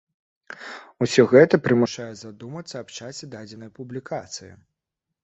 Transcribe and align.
Усё 1.05 1.25
гэта 1.33 1.59
прымушае 1.67 2.07
задумацца 2.21 2.75
аб 2.81 2.89
часе 2.97 3.29
дадзенай 3.35 3.69
публікацыі. 3.77 4.51